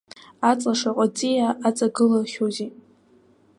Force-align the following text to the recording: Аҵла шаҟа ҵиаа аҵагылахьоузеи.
Аҵла 0.49 0.73
шаҟа 0.79 1.05
ҵиаа 1.15 1.51
аҵагылахьоузеи. 1.67 2.71